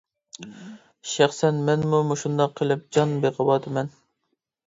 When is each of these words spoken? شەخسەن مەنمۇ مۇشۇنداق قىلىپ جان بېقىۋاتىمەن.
شەخسەن 1.09 1.59
مەنمۇ 1.67 1.99
مۇشۇنداق 2.13 2.55
قىلىپ 2.61 2.83
جان 2.97 3.13
بېقىۋاتىمەن. 3.27 3.93